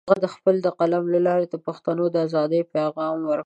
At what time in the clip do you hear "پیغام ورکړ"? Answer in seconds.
2.75-3.39